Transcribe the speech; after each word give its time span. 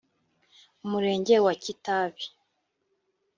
Umurenge 0.85 1.35
wa 1.45 1.53
Kitabi 1.63 2.25